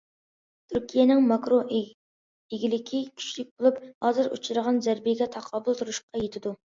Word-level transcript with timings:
تۈركىيەنىڭ 0.71 1.19
ماكرو 1.31 1.59
ئىگىلىكى 1.79 3.01
كۈچلۈك 3.11 3.51
بولۇپ، 3.59 3.77
ھازىر 4.07 4.31
ئۇچرىغان 4.31 4.81
زەربىگە 4.87 5.29
تاقابىل 5.37 5.79
تۇرۇشقا 5.83 6.25
يېتىدۇ. 6.27 6.57